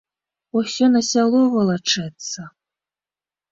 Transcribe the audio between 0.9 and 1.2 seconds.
на